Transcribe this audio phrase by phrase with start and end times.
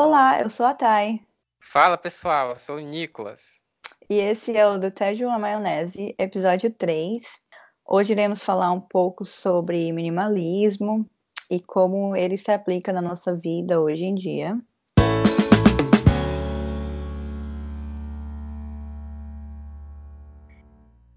[0.00, 1.20] Olá, eu sou a Thay.
[1.58, 3.60] Fala pessoal, eu sou o Nicolas.
[4.08, 7.24] E esse é o do Tédio a Maionese, episódio 3.
[7.84, 11.04] Hoje iremos falar um pouco sobre minimalismo
[11.50, 14.56] e como ele se aplica na nossa vida hoje em dia.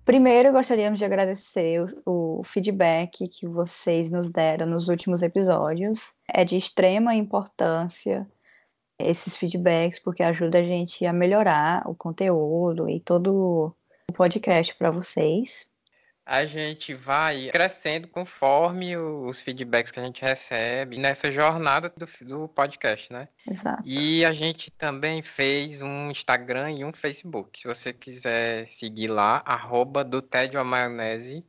[0.04, 6.00] Primeiro, gostaríamos de agradecer o, o, feedback que vocês nos deram nos últimos episódios.
[6.28, 8.28] É de extrema importância
[9.10, 13.76] esses feedbacks, porque ajuda a gente a melhorar o conteúdo e todo
[14.10, 15.70] o podcast para vocês.
[16.26, 22.48] A gente vai crescendo conforme os feedbacks que a gente recebe nessa jornada do, do
[22.48, 23.28] podcast, né?
[23.50, 23.82] Exato.
[23.84, 27.60] E a gente também fez um Instagram e um Facebook.
[27.60, 31.44] Se você quiser seguir lá, arroba do Tédio a Maionese.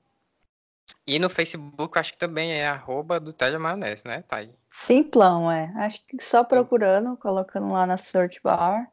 [1.07, 4.51] E no Facebook, acho que também é arroba do Tédio a Maionese, né, Thay?
[4.71, 5.73] Simplão, é.
[5.77, 8.89] Acho que só procurando, colocando lá na search bar,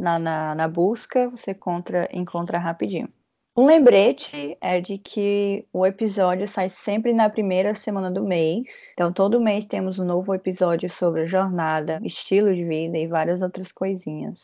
[0.00, 3.08] na, na, na busca, você encontra, encontra rapidinho.
[3.56, 8.92] Um lembrete é de que o episódio sai sempre na primeira semana do mês.
[8.94, 13.42] Então, todo mês temos um novo episódio sobre a jornada, estilo de vida e várias
[13.42, 14.40] outras coisinhas.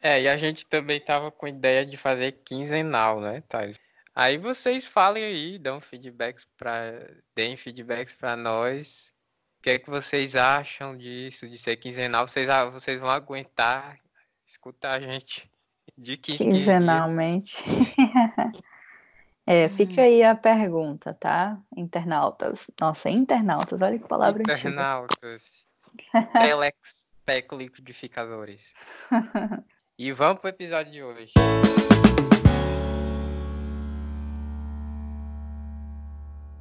[0.00, 3.78] É, e a gente também tava com ideia de fazer quinzenal, né, Thales?
[4.14, 9.14] Aí vocês falem aí, dão feedbacks para, deem feedbacks para nós
[9.64, 12.28] que é que vocês acham disso, de ser quinzenal?
[12.28, 13.98] Vocês, ah, vocês vão aguentar
[14.44, 15.50] escutar a gente
[15.96, 17.64] de 15 Quinzenalmente.
[19.46, 21.58] é, fica aí a pergunta, tá?
[21.74, 22.70] Internautas.
[22.78, 25.66] Nossa, internautas, olha que palavra Internautas.
[26.34, 27.10] Telex
[27.52, 28.74] liquidificadores.
[29.98, 31.32] e vamos pro episódio de hoje.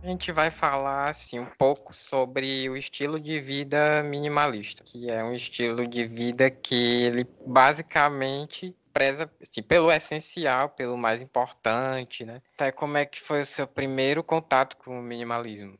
[0.03, 5.23] A gente vai falar assim um pouco sobre o estilo de vida minimalista, que é
[5.23, 6.75] um estilo de vida que
[7.05, 12.41] ele basicamente preza assim, pelo essencial, pelo mais importante, né?
[12.53, 15.79] Então, como é que foi o seu primeiro contato com o minimalismo?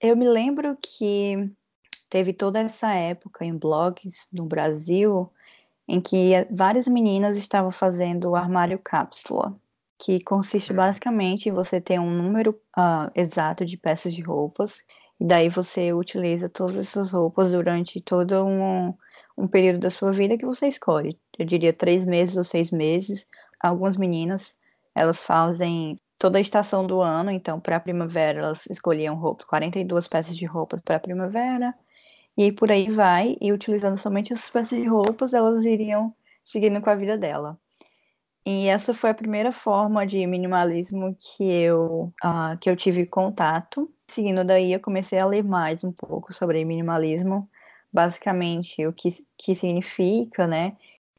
[0.00, 1.48] Eu me lembro que
[2.10, 5.32] teve toda essa época em blogs no Brasil
[5.86, 9.56] em que várias meninas estavam fazendo o armário cápsula
[10.02, 14.82] que consiste basicamente em você ter um número uh, exato de peças de roupas,
[15.20, 18.92] e daí você utiliza todas essas roupas durante todo um,
[19.38, 21.16] um período da sua vida que você escolhe.
[21.38, 23.28] Eu diria três meses ou seis meses.
[23.60, 24.56] Algumas meninas,
[24.92, 30.08] elas fazem toda a estação do ano, então para a primavera elas escolhiam roupas, 42
[30.08, 31.72] peças de roupas para a primavera,
[32.36, 36.90] e por aí vai, e utilizando somente essas peças de roupas, elas iriam seguindo com
[36.90, 37.56] a vida dela.
[38.44, 43.88] E essa foi a primeira forma de minimalismo que eu, uh, que eu tive contato.
[44.08, 47.48] Seguindo daí, eu comecei a ler mais um pouco sobre minimalismo,
[47.92, 50.76] basicamente o que, que significa, né?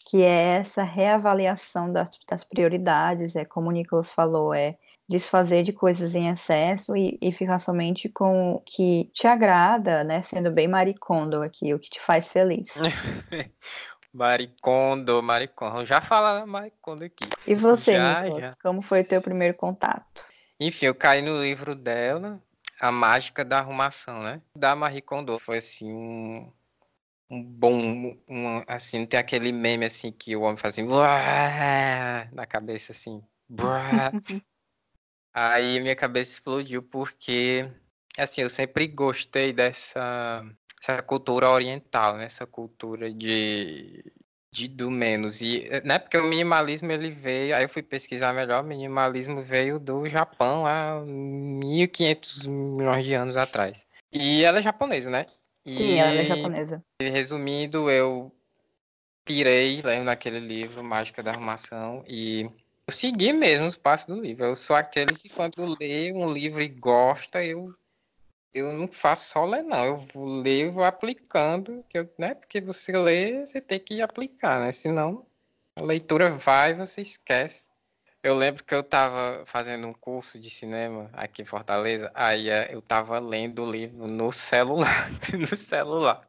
[0.09, 5.71] Que é essa reavaliação das, das prioridades, é como o Nicolas falou, é desfazer de
[5.71, 10.21] coisas em excesso e, e, ficar somente com o que te agrada, né?
[10.23, 12.73] Sendo bem maricondo aqui, o que te faz feliz.
[14.13, 15.85] Maricondo, Maricondo.
[15.85, 17.27] Já falaram Maricondo aqui.
[17.47, 18.57] E você, já, Nicolas, já.
[18.61, 20.23] como foi o teu primeiro contato?
[20.59, 22.39] Enfim, eu caí no livro dela,
[22.79, 24.41] A Mágica da Arrumação, né?
[24.55, 25.39] Da Marie Kondo.
[25.39, 26.53] Foi assim um,
[27.29, 30.87] um bom, um, assim, tem aquele meme assim que o homem faz assim,
[32.31, 33.21] na cabeça assim.
[35.33, 37.67] Aí minha cabeça explodiu porque
[38.17, 40.45] assim, eu sempre gostei dessa
[40.83, 42.25] essa cultura oriental, né?
[42.25, 44.03] essa cultura de,
[44.51, 45.41] de do menos.
[45.41, 49.79] E, né, porque o minimalismo ele veio, aí eu fui pesquisar melhor, o minimalismo veio
[49.79, 53.87] do Japão há 1500 milhões de anos atrás.
[54.11, 55.25] E ela é japonesa, né?
[55.65, 56.83] E, Sim, ela é japonesa.
[57.01, 58.31] Resumindo, eu
[59.23, 62.41] pirei lendo aquele livro, Mágica da Arrumação, e
[62.85, 64.43] eu segui mesmo os passos do livro.
[64.43, 67.73] Eu sou aquele que quando lê um livro e gosta, eu
[68.53, 69.85] eu não faço só ler, não.
[69.85, 72.35] Eu vou ler e vou aplicando, que eu, né?
[72.35, 74.71] Porque você lê, você tem que aplicar, né?
[74.71, 75.25] Senão
[75.75, 77.67] a leitura vai e você esquece.
[78.21, 82.69] Eu lembro que eu estava fazendo um curso de cinema aqui em Fortaleza, aí eh,
[82.71, 86.25] eu estava lendo o livro no celular, no celular.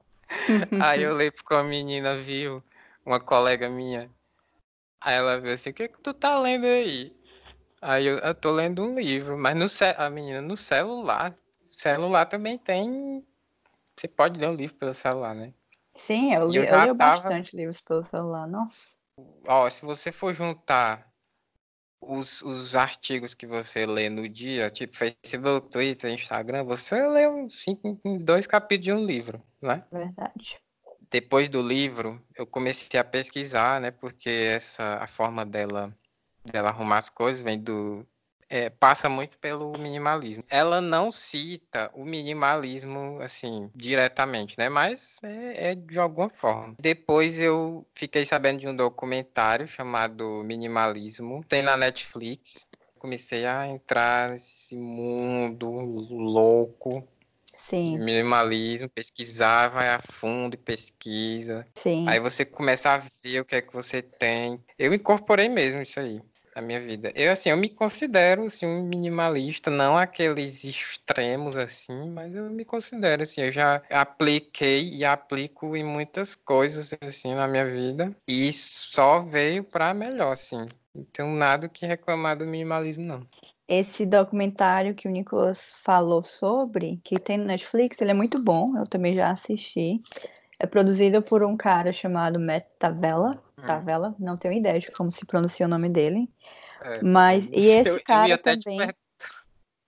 [0.81, 2.65] aí eu lembro que a menina viu,
[3.07, 4.11] uma colega minha,
[5.01, 7.15] aí ela viu assim, o que, que tu tá lendo aí?
[7.81, 9.67] Aí eu, eu tô lendo um livro, mas no
[9.97, 11.37] a menina no celular,
[11.81, 13.25] celular também tem.
[13.97, 15.53] Você pode ler um livro pelo celular, né?
[15.95, 17.21] Sim, eu, li, eu, eu leio tava...
[17.23, 18.95] bastante livros pelo celular, nossa.
[19.47, 21.09] Ó, se você for juntar
[22.01, 27.63] os, os artigos que você lê no dia, tipo Facebook, Twitter, Instagram, você lê uns
[27.63, 29.85] cinco, dois capítulos de um livro, né?
[29.91, 30.59] Verdade.
[31.11, 33.91] depois do livro, eu comecei a pesquisar, né?
[33.91, 35.97] Porque essa a forma dela
[36.45, 38.07] dela arrumar as coisas vem do
[38.49, 40.45] é, passa muito pelo minimalismo.
[40.49, 44.69] Ela não cita o minimalismo assim diretamente, né?
[44.69, 46.75] Mas é, é, de alguma forma.
[46.79, 52.67] Depois eu fiquei sabendo de um documentário chamado Minimalismo, tem na Netflix.
[52.99, 57.07] Comecei a entrar nesse mundo louco
[57.57, 57.99] Sim.
[57.99, 61.67] Minimalismo, pesquisar, vai a fundo e pesquisa.
[61.75, 62.07] Sim.
[62.07, 64.63] Aí você começa a ver o que é que você tem.
[64.79, 66.21] Eu incorporei mesmo isso aí
[66.55, 67.13] na minha vida.
[67.15, 72.65] Eu, assim, eu me considero, assim, um minimalista, não aqueles extremos, assim, mas eu me
[72.65, 78.53] considero, assim, eu já apliquei e aplico em muitas coisas, assim, na minha vida, e
[78.53, 80.67] só veio para melhor, assim.
[81.13, 83.27] Tenho nada que reclamar do minimalismo, não.
[83.67, 88.77] Esse documentário que o Nicolas falou sobre, que tem no Netflix, ele é muito bom,
[88.77, 90.01] eu também já assisti.
[90.59, 93.43] É produzido por um cara chamado Matt Tavella.
[93.59, 93.67] Hum.
[93.67, 96.29] Tavella, não tenho ideia de como se pronuncia o nome dele.
[96.83, 98.79] É, Mas, e esse eu, cara eu também...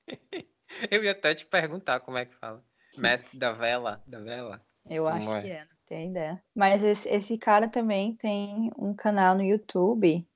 [0.91, 2.63] eu ia até te perguntar como é que fala.
[2.97, 4.61] Matt da Vela, da Vela.
[4.89, 5.43] Eu acho é?
[5.43, 6.43] que é, não tenho ideia.
[6.55, 10.27] Mas esse, esse cara também tem um canal no YouTube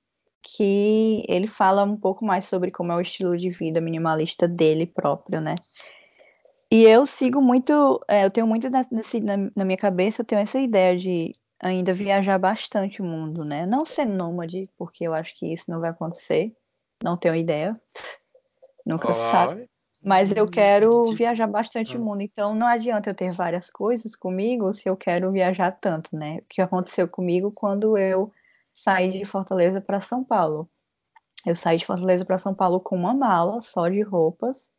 [0.43, 4.87] que ele fala um pouco mais sobre como é o estilo de vida minimalista dele
[4.87, 5.55] próprio, né?
[6.71, 10.41] E eu sigo muito, é, eu tenho muito nesse, na, na, minha cabeça, eu tenho
[10.41, 13.67] essa ideia de ainda viajar bastante o mundo, né?
[13.67, 16.55] Não ser nômade, porque eu acho que isso não vai acontecer,
[17.03, 17.81] não tenho ideia,
[18.87, 19.15] nunca oh.
[19.15, 19.69] sabe.
[20.03, 24.73] Mas eu quero viajar bastante o mundo, então não adianta eu ter várias coisas comigo
[24.73, 26.39] se eu quero viajar tanto, né?
[26.39, 28.33] O que aconteceu comigo quando eu
[28.73, 30.71] saí de Fortaleza para São Paulo.
[31.45, 34.71] Eu saí de Fortaleza para São Paulo com uma mala só de roupas,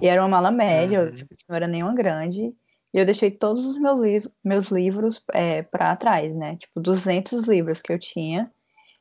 [0.00, 1.26] e era uma mala média, uhum.
[1.48, 2.54] não era nenhuma grande,
[2.92, 6.56] e eu deixei todos os meus, liv meus livros é, para trás, né?
[6.56, 8.50] Tipo, 200 livros que eu tinha.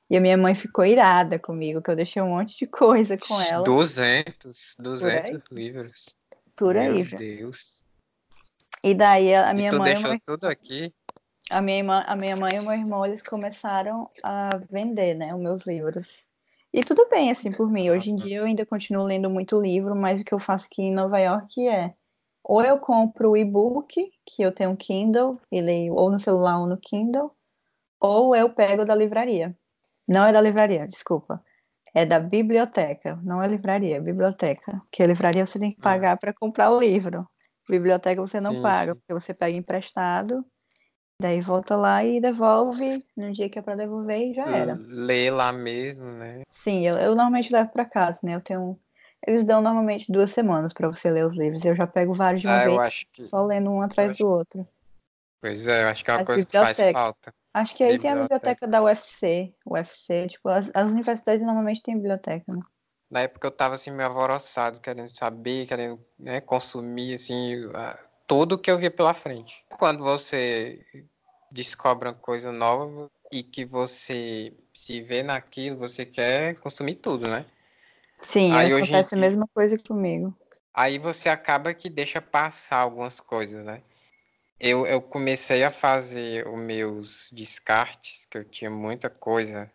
[0.10, 3.42] E a minha mãe ficou irada comigo, que eu deixei um monte de coisa com
[3.42, 3.64] ela.
[3.64, 6.06] 200, 200 Por livros.
[6.56, 7.84] Por aí, Meu Deus.
[8.84, 9.94] E daí a minha e tu mãe.
[9.94, 10.94] deixou tudo aqui?
[11.50, 15.34] a minha, irmã, a minha mãe e o meu irmão, eles começaram a vender, né,
[15.34, 16.26] os meus livros.
[16.76, 17.90] E tudo bem, assim, por mim.
[17.90, 20.82] Hoje em dia eu ainda continuo lendo muito livro, mas o que eu faço aqui
[20.82, 21.94] em Nova York é
[22.44, 26.60] ou eu compro o e-book, que eu tenho um Kindle, e leio ou no celular
[26.60, 27.32] ou no Kindle,
[27.98, 29.56] ou eu pego da livraria.
[30.06, 31.42] Não é da livraria, desculpa.
[31.94, 34.74] É da biblioteca, não é livraria, é biblioteca.
[34.82, 35.84] Porque a livraria você tem que ah.
[35.84, 37.26] pagar para comprar o livro.
[37.70, 39.00] Biblioteca você não sim, paga, sim.
[39.00, 40.46] porque você pega emprestado
[41.22, 44.76] Daí volta lá e devolve no dia que é para devolver e já era.
[44.88, 46.42] Lê lá mesmo, né?
[46.52, 48.36] Sim, eu, eu normalmente levo para casa, né?
[48.36, 48.78] Eu tenho.
[49.26, 51.64] Eles dão normalmente duas semanas para você ler os livros.
[51.64, 53.24] Eu já pego vários de uma ah, vez, eu acho que...
[53.24, 54.20] só lendo um atrás acho...
[54.20, 54.68] do outro.
[55.42, 57.34] Pois é, eu acho que é uma as coisa que faz falta.
[57.54, 58.14] Acho que aí biblioteca.
[58.14, 59.54] tem a biblioteca da UFC.
[59.66, 62.62] UFC, tipo, as, as universidades normalmente têm biblioteca, né?
[63.10, 67.66] Na época eu tava assim, meio alvoroçado, querendo saber, querendo né, consumir, assim,
[68.28, 69.64] tudo que eu via pela frente.
[69.78, 70.86] Quando você
[71.52, 77.46] descobre uma coisa nova e que você se vê naquilo, você quer consumir tudo, né?
[78.20, 80.36] Sim, Aí, acontece a mesma coisa comigo.
[80.74, 83.82] Aí você acaba que deixa passar algumas coisas, né?
[84.60, 89.72] Eu, eu comecei a fazer os meus descartes, que eu tinha muita coisa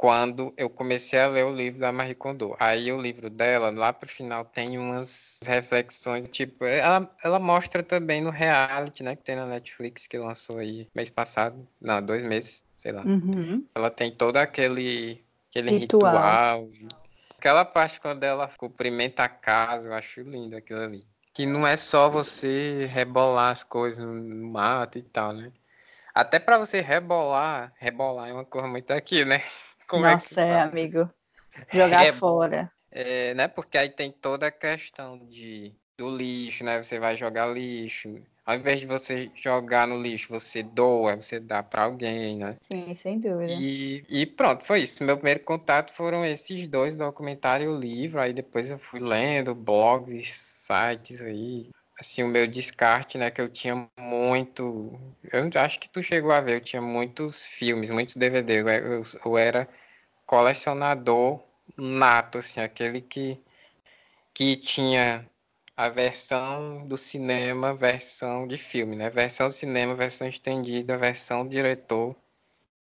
[0.00, 2.56] quando eu comecei a ler o livro da Marie Kondo.
[2.58, 8.22] Aí o livro dela, lá pro final, tem umas reflexões, tipo, ela, ela mostra também
[8.22, 12.64] no reality, né, que tem na Netflix, que lançou aí mês passado, não, dois meses,
[12.78, 13.02] sei lá.
[13.02, 13.62] Uhum.
[13.74, 16.64] Ela tem todo aquele, aquele ritual.
[16.64, 16.96] ritual.
[17.38, 21.04] Aquela parte quando ela cumprimenta a casa, eu acho lindo aquilo ali.
[21.34, 25.52] Que não é só você rebolar as coisas no mato e tal, né?
[26.14, 29.42] Até para você rebolar, rebolar é uma coisa muito aqui, né?
[29.90, 31.10] Como é Nossa, é, é amigo.
[31.72, 32.70] Jogar é, fora.
[32.92, 33.48] É, né?
[33.48, 36.80] Porque aí tem toda a questão de do lixo, né?
[36.80, 38.22] Você vai jogar lixo.
[38.46, 42.56] Ao invés de você jogar no lixo, você doa, você dá para alguém, né?
[42.62, 43.52] Sim, sem dúvida.
[43.52, 45.02] E, e pronto, foi isso.
[45.02, 48.20] Meu primeiro contato foram esses dois, documentário e o livro.
[48.20, 51.68] Aí depois eu fui lendo blogs, sites aí.
[52.00, 53.30] Assim, o meu descarte, né?
[53.30, 54.98] Que eu tinha muito.
[55.30, 58.60] Eu acho que tu chegou a ver, eu tinha muitos filmes, muitos DVD.
[58.62, 59.68] Eu, eu, eu era
[60.26, 61.40] colecionador
[61.76, 63.38] nato, assim, aquele que,
[64.34, 65.28] que tinha
[65.76, 69.10] a versão do cinema, versão de filme, né?
[69.10, 72.16] Versão do cinema, versão estendida, versão do diretor,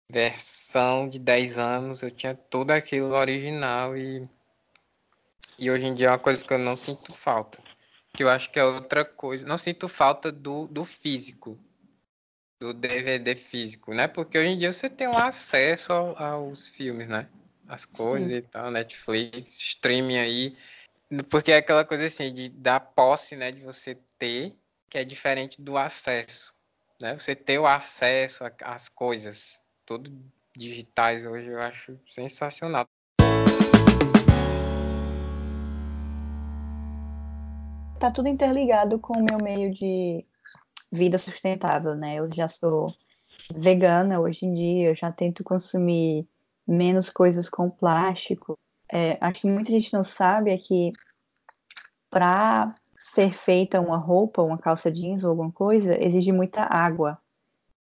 [0.08, 4.28] versão de 10 anos, eu tinha tudo aquilo original e,
[5.58, 7.65] e hoje em dia é uma coisa que eu não sinto falta.
[8.16, 9.46] Que eu acho que é outra coisa.
[9.46, 11.58] Não sinto falta do, do físico.
[12.60, 14.08] do DVD físico, né?
[14.08, 17.28] Porque hoje em dia você tem um acesso ao, aos filmes, né?
[17.68, 18.36] As coisas Sim.
[18.36, 20.56] e tal, Netflix, streaming aí.
[21.28, 23.52] Porque é aquela coisa assim, de dar posse, né?
[23.52, 24.56] De você ter,
[24.88, 26.54] que é diferente do acesso.
[27.00, 27.18] Né?
[27.18, 30.10] Você ter o acesso às coisas, tudo
[30.56, 32.88] digitais hoje, eu acho sensacional.
[37.98, 40.24] Tá tudo interligado com o meu meio de
[40.92, 42.16] vida sustentável, né?
[42.16, 42.94] Eu já sou
[43.54, 46.28] vegana hoje em dia, eu já tento consumir
[46.66, 48.58] menos coisas com plástico.
[48.92, 50.92] É, acho que muita gente não sabe é que
[52.10, 57.18] para ser feita uma roupa, uma calça jeans ou alguma coisa, exige muita água.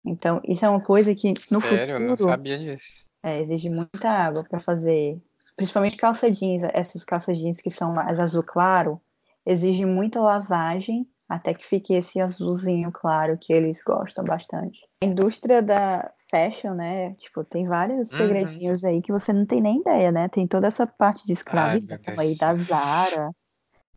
[0.06, 1.62] Então, isso é uma coisa que no Sério?
[1.62, 1.94] futuro...
[1.94, 3.06] Eu não sabia disso.
[3.24, 5.20] É, exige muita água para fazer,
[5.58, 9.02] principalmente calça jeans, essas calças jeans que são mais azul claro,
[9.46, 14.80] exige muita lavagem até que fique esse azulzinho claro que eles gostam bastante.
[15.02, 17.14] A indústria da fashion, né?
[17.16, 18.18] Tipo, tem vários uhum.
[18.18, 20.28] segredinhos aí que você não tem nem ideia, né?
[20.30, 23.32] Tem toda essa parte de escravidão aí da Zara,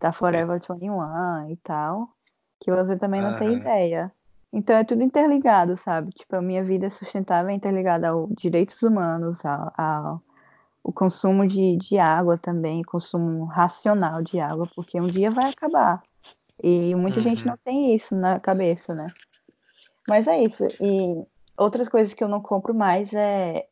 [0.01, 2.09] da Forever 21 e tal,
[2.61, 3.39] que você também não uhum.
[3.39, 4.13] tem ideia.
[4.53, 6.11] Então é tudo interligado, sabe?
[6.11, 10.23] Tipo, a minha vida sustentável é interligada aos direitos humanos, ao, ao
[10.89, 16.03] o consumo de, de água também, consumo racional de água, porque um dia vai acabar.
[16.63, 17.25] E muita uhum.
[17.25, 19.07] gente não tem isso na cabeça, né?
[20.09, 20.67] Mas é isso.
[20.81, 21.23] E
[21.59, 23.67] outras coisas que eu não compro mais é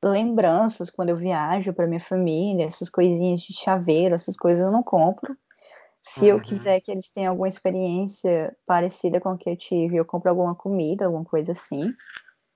[0.00, 4.84] lembranças quando eu viajo para minha família, essas coisinhas de chaveiro, essas coisas eu não
[4.84, 5.36] compro.
[6.00, 6.36] Se uhum.
[6.36, 10.30] eu quiser que eles tenham alguma experiência parecida com a que eu tive, eu compro
[10.30, 11.92] alguma comida, alguma coisa assim.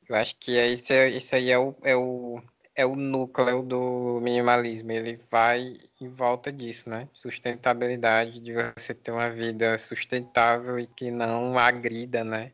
[0.09, 2.41] Eu acho que é isso, é, isso aí é o, é o
[2.77, 4.93] é o núcleo do minimalismo.
[4.93, 7.09] Ele vai em volta disso, né?
[7.13, 12.53] Sustentabilidade, de você ter uma vida sustentável e que não agrida, né?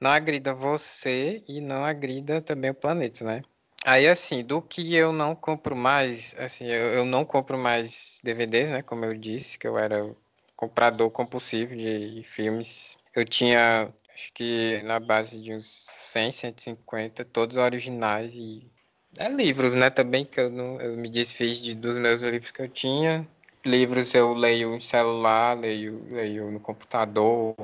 [0.00, 3.42] Não agrida você e não agrida também o planeta, né?
[3.84, 8.70] Aí, assim, do que eu não compro mais, assim, eu, eu não compro mais DVDs,
[8.70, 8.82] né?
[8.82, 10.14] Como eu disse, que eu era
[10.56, 12.96] comprador compulsivo de filmes.
[13.14, 18.71] Eu tinha, acho que na base de uns 100, 150, todos originais e
[19.16, 19.90] é livros, né?
[19.90, 23.26] Também que eu, não, eu me desfiz de, dos meus livros que eu tinha.
[23.64, 27.54] Livros eu leio em celular, leio, leio no computador.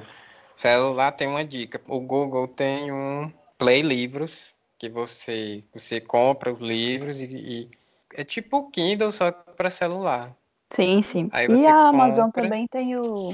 [0.57, 1.81] Celular tem uma dica.
[1.89, 7.71] O Google tem um Play Livros, que você, você compra os livros e, e
[8.15, 10.37] é tipo o Kindle, só para celular.
[10.71, 11.31] Sim, sim.
[11.49, 12.43] e a Amazon compra...
[12.43, 13.33] também tem o,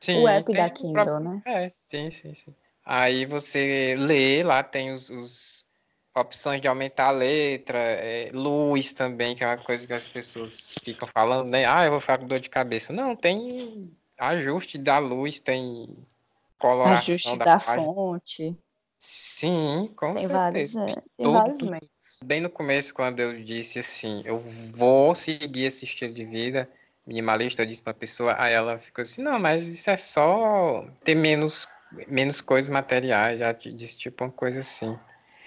[0.00, 1.20] sim, o app da Kindle, próprio...
[1.20, 1.42] né?
[1.44, 2.54] É, sim, sim, sim.
[2.84, 5.59] Aí você lê, lá tem os, os
[6.14, 10.74] opções de aumentar a letra, é, luz também, que é uma coisa que as pessoas
[10.84, 11.64] ficam falando, né?
[11.66, 12.92] Ah, eu vou ficar com dor de cabeça.
[12.92, 15.96] Não, tem ajuste da luz, tem
[16.58, 18.56] coloração ajuste da, da fonte.
[18.98, 20.34] Sim, com tem certeza.
[20.34, 22.20] Vários, é, tem tudo, vários meios.
[22.22, 26.68] Bem no começo, quando eu disse assim, eu vou seguir esse estilo de vida
[27.06, 30.86] minimalista, eu disse para a pessoa, aí ela ficou assim, não, mas isso é só
[31.02, 31.66] ter menos,
[32.06, 34.98] menos coisas materiais, já disse tipo uma coisa assim.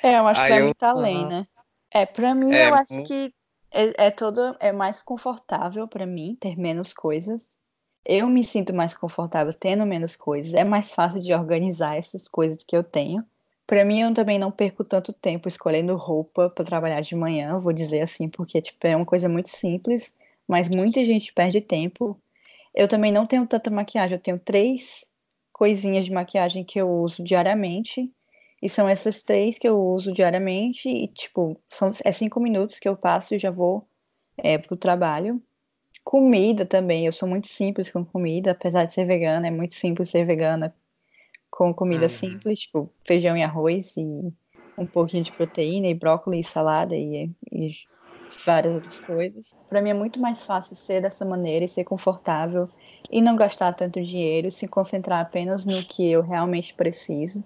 [0.04, 0.66] É, eu acho Aí que é eu...
[0.66, 1.48] muito além, né?
[1.90, 3.34] É, pra mim, é, eu acho que
[3.72, 4.56] é, é todo.
[4.60, 7.58] É mais confortável para mim ter menos coisas.
[8.06, 10.54] Eu me sinto mais confortável tendo menos coisas.
[10.54, 13.24] É mais fácil de organizar essas coisas que eu tenho.
[13.66, 17.72] Para mim, eu também não perco tanto tempo escolhendo roupa para trabalhar de manhã, vou
[17.72, 20.14] dizer assim, porque tipo, é uma coisa muito simples,
[20.46, 22.20] mas muita gente perde tempo.
[22.76, 25.06] Eu também não tenho tanta maquiagem, eu tenho três
[25.54, 28.12] coisinhas de maquiagem que eu uso diariamente
[28.64, 32.88] e são essas três que eu uso diariamente e, tipo, são, é cinco minutos que
[32.88, 33.86] eu passo e já vou
[34.38, 35.44] é, pro trabalho.
[36.02, 40.10] Comida também, eu sou muito simples com comida, apesar de ser vegana, é muito simples
[40.10, 40.74] ser vegana
[41.52, 42.10] com comida uhum.
[42.10, 44.34] simples, tipo, feijão e arroz e
[44.78, 47.70] um pouquinho de proteína e brócolis e salada e, e
[48.46, 49.54] várias outras coisas.
[49.68, 52.70] Para mim é muito mais fácil ser dessa maneira e ser confortável
[53.12, 57.44] e não gastar tanto dinheiro, se concentrar apenas no que eu realmente preciso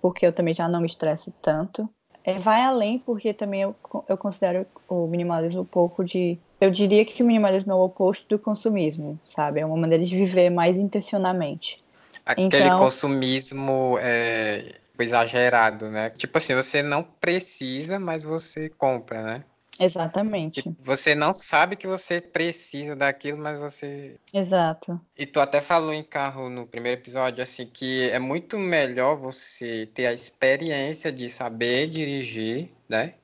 [0.00, 1.88] porque eu também já não me estresso tanto.
[2.24, 3.76] É, vai além, porque também eu,
[4.08, 6.38] eu considero o minimalismo um pouco de.
[6.60, 9.60] Eu diria que o minimalismo é o oposto do consumismo, sabe?
[9.60, 11.84] É uma maneira de viver mais intencionalmente.
[12.24, 16.10] Aquele então, consumismo é, exagerado, né?
[16.10, 19.44] Tipo assim, você não precisa, mas você compra, né?
[19.78, 20.62] Exatamente.
[20.62, 24.16] Tipo, você não sabe que você precisa daquilo, mas você.
[24.32, 25.00] Exato.
[25.16, 29.86] E tu até falou em carro no primeiro episódio, assim, que é muito melhor você
[29.92, 33.14] ter a experiência de saber dirigir, né?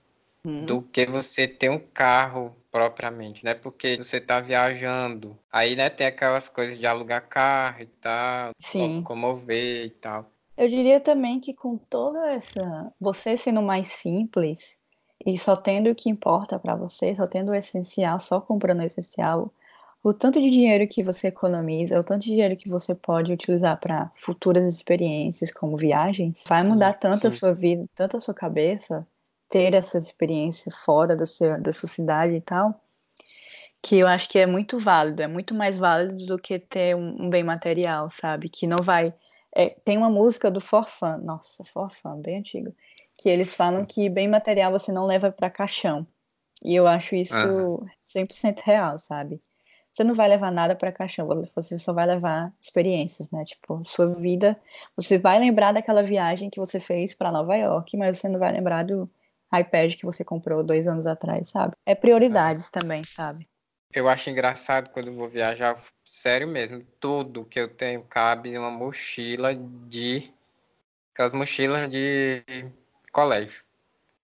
[0.45, 0.67] Hum.
[0.67, 3.55] Do que você ter um carro propriamente, né?
[3.55, 5.39] Porque você tá viajando.
[5.53, 8.99] Aí, né, tem aquelas coisas de alugar carro e tal, Sim.
[8.99, 10.31] locomover e tal.
[10.57, 12.93] Eu diria também que com toda essa.
[13.01, 14.77] Você sendo mais simples
[15.25, 18.85] e só tendo o que importa para você, só tendo o essencial, só comprando o
[18.85, 19.53] essencial,
[20.03, 23.79] o tanto de dinheiro que você economiza, o tanto de dinheiro que você pode utilizar
[23.79, 27.29] para futuras experiências, como viagens, vai mudar tanto sim.
[27.29, 29.07] a sua vida, tanto a sua cabeça,
[29.49, 32.75] ter essa experiência fora do seu, da sua cidade e tal,
[33.81, 37.27] que eu acho que é muito válido, é muito mais válido do que ter um,
[37.27, 38.49] um bem material, sabe?
[38.49, 39.15] Que não vai.
[39.55, 42.75] É, tem uma música do Forfan, nossa, Forfan, bem antigo,
[43.23, 46.07] que eles falam que bem material você não leva para caixão.
[46.65, 47.87] E eu acho isso uhum.
[48.03, 49.41] 100% real, sabe?
[49.93, 53.45] você não vai levar nada para caixão, você só vai levar experiências, né?
[53.45, 54.59] Tipo, sua vida,
[54.97, 58.53] você vai lembrar daquela viagem que você fez para Nova York, mas você não vai
[58.53, 59.09] lembrar do
[59.55, 61.75] iPad que você comprou dois anos atrás, sabe?
[61.85, 63.47] É prioridades também, sabe?
[63.93, 68.59] Eu acho engraçado quando eu vou viajar, sério mesmo, tudo que eu tenho cabe em
[68.59, 70.33] uma mochila de.
[71.13, 72.43] aquelas mochilas de
[73.13, 73.63] colégio.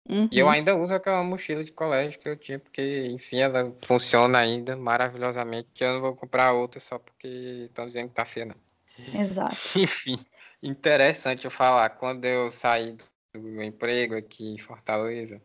[0.09, 0.29] Uhum.
[0.33, 0.53] E eu uhum.
[0.53, 5.69] ainda uso aquela mochila de colégio que eu tinha, porque, enfim, ela funciona ainda maravilhosamente.
[5.81, 9.21] Eu não vou comprar outra só porque estão dizendo que tá feia, não.
[9.21, 9.57] Exato.
[9.79, 10.19] enfim,
[10.63, 11.91] interessante eu falar.
[11.91, 12.97] Quando eu saí
[13.35, 15.41] do meu emprego aqui em Fortaleza,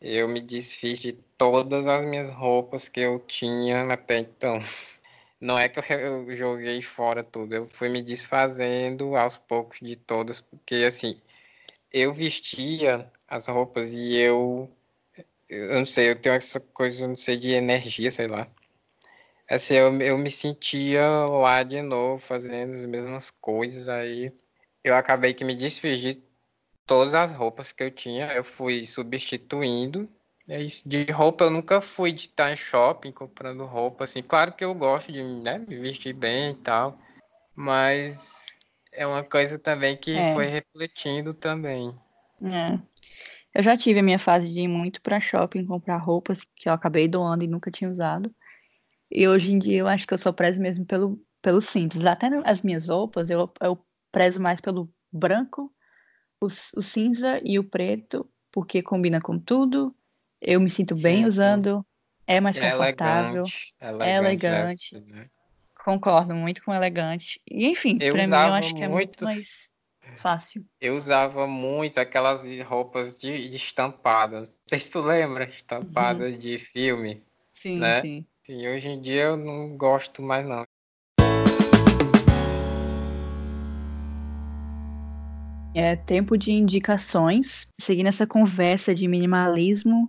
[0.00, 4.58] eu me desfiz de todas as minhas roupas que eu tinha até então.
[5.38, 10.38] Não é que eu joguei fora tudo, eu fui me desfazendo aos poucos de todas,
[10.38, 11.18] porque assim,
[11.92, 14.70] eu vestia as roupas e eu.
[15.48, 18.48] Eu não sei, eu tenho essa coisa, não sei, de energia, sei lá.
[19.48, 24.32] Assim, eu, eu me sentia lá de novo, fazendo as mesmas coisas, aí
[24.84, 26.22] eu acabei que me desfiz de
[26.86, 30.08] todas as roupas que eu tinha, eu fui substituindo.
[30.86, 34.74] De roupa eu nunca fui de estar em shopping comprando roupa, assim, claro que eu
[34.74, 36.98] gosto de né, me vestir bem e tal,
[37.54, 38.39] mas
[38.92, 40.34] é uma coisa também que é.
[40.34, 41.94] foi refletindo também.
[42.42, 42.78] É.
[43.54, 46.72] Eu já tive a minha fase de ir muito para shopping comprar roupas que eu
[46.72, 48.32] acabei doando e nunca tinha usado.
[49.10, 52.04] E hoje em dia eu acho que eu só prezo mesmo pelo, pelo simples.
[52.04, 55.72] Até as minhas roupas eu, eu prezo mais pelo branco,
[56.40, 59.94] o, o cinza e o preto, porque combina com tudo.
[60.40, 61.84] Eu me sinto bem usando,
[62.26, 64.94] é mais é confortável, elegante, é elegante.
[64.94, 65.00] É elegante.
[65.12, 65.30] Né?
[65.90, 67.40] Concordo muito com elegante.
[67.50, 69.68] E enfim, para mim eu acho que é muito mais
[70.14, 70.64] fácil.
[70.80, 74.50] Eu usava muito aquelas roupas de, de estampadas.
[74.50, 76.38] Não sei se tu lembra, estampadas uhum.
[76.38, 77.20] de filme.
[77.52, 78.00] Sim, né?
[78.02, 78.24] sim.
[78.48, 80.62] E hoje em dia eu não gosto mais não.
[85.74, 87.66] É tempo de indicações.
[87.80, 90.08] Seguindo essa conversa de minimalismo,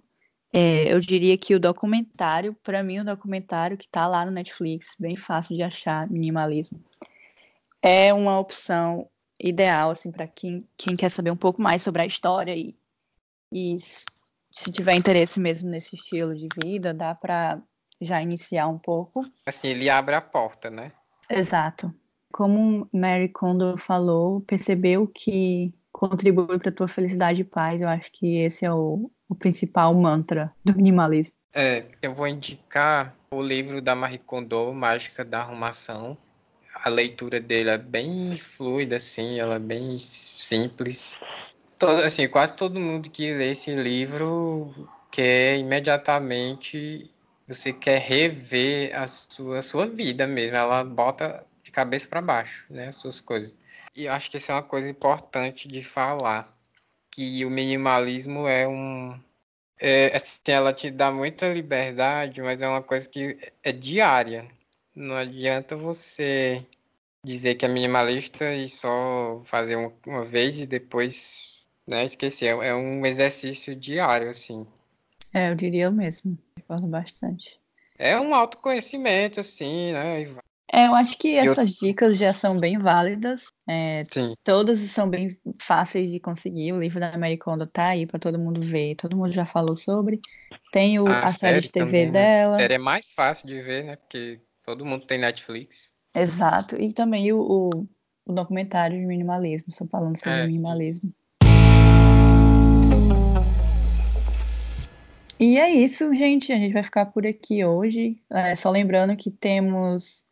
[0.53, 4.95] é, eu diria que o documentário, para mim, o documentário que está lá no Netflix,
[4.99, 6.79] bem fácil de achar, minimalismo,
[7.81, 9.07] é uma opção
[9.39, 12.75] ideal assim para quem, quem quer saber um pouco mais sobre a história e,
[13.51, 17.59] e se tiver interesse mesmo nesse estilo de vida, dá para
[17.99, 19.25] já iniciar um pouco.
[19.45, 20.91] Assim, ele abre a porta, né?
[21.29, 21.93] Exato.
[22.31, 27.81] Como Mary Kondo falou, percebeu que contribui para tua felicidade e paz.
[27.81, 31.31] Eu acho que esse é o, o principal mantra do minimalismo.
[31.53, 36.17] É, eu vou indicar o livro da Marie Kondo, Mágica da Arrumação,
[36.75, 41.17] a leitura dele é bem fluida, assim, ela é bem simples.
[41.79, 44.73] Todo, assim, quase todo mundo que lê esse livro
[45.09, 47.09] quer imediatamente,
[47.47, 52.65] você quer rever a sua, a sua vida mesmo, ela bota de cabeça para baixo,
[52.69, 53.55] né, as suas coisas.
[53.95, 56.53] E eu acho que isso é uma coisa importante de falar,
[57.11, 59.19] que o minimalismo é um
[59.81, 64.47] é, assim, ela te dá muita liberdade, mas é uma coisa que é diária.
[64.95, 66.63] Não adianta você
[67.25, 72.47] dizer que é minimalista e só fazer uma vez e depois né, esquecer.
[72.63, 74.67] É um exercício diário, assim.
[75.33, 76.37] É, eu diria o mesmo.
[76.55, 77.59] Concordo bastante.
[77.97, 80.27] É um autoconhecimento, assim, né?
[80.73, 81.87] É, eu acho que essas eu...
[81.87, 83.43] dicas já são bem válidas.
[83.67, 84.33] É, Sim.
[84.43, 86.71] Todas são bem fáceis de conseguir.
[86.71, 88.95] O livro da Mary Kondo tá aí para todo mundo ver.
[88.95, 90.21] Todo mundo já falou sobre.
[90.71, 92.11] Tem o, a, a série, série, de TV também, né?
[92.11, 92.55] dela.
[92.55, 93.95] A série é mais fácil de ver, né?
[93.97, 95.91] Porque Todo mundo tem Netflix.
[96.13, 96.79] Exato.
[96.79, 97.69] E também o, o,
[98.25, 101.11] o documentário de minimalismo, estou falando sobre é, minimalismo.
[105.39, 106.53] E é isso, gente.
[106.53, 108.21] A gente vai ficar por aqui hoje.
[108.29, 110.23] É, só lembrando que temos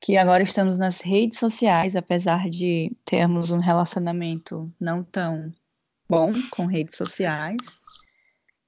[0.00, 5.52] que agora estamos nas redes sociais, apesar de termos um relacionamento não tão
[6.08, 7.56] bom com redes sociais.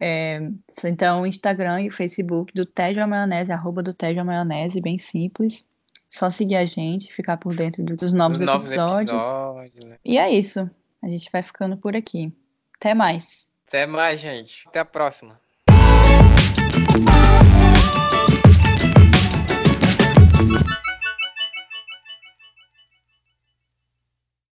[0.00, 0.40] É,
[0.84, 5.64] então, o Instagram e o Facebook do Tejo Maionese, arroba do Tejo Maionese, bem simples.
[6.08, 9.10] Só seguir a gente, ficar por dentro dos novos, Os novos episódios.
[9.12, 9.88] episódios.
[9.88, 9.96] né?
[10.04, 10.70] E é isso.
[11.02, 12.32] A gente vai ficando por aqui.
[12.76, 13.46] Até mais.
[13.66, 14.64] Até mais, gente.
[14.68, 15.38] Até a próxima.